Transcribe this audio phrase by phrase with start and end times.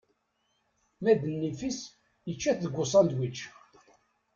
[1.01, 1.79] Ma d nnif-is
[2.29, 3.37] yečča-t deg usandwič.